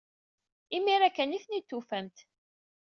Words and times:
Imir-a 0.75 1.09
kan 1.15 1.35
ay 1.35 1.41
ten-id-tufamt. 1.43 2.17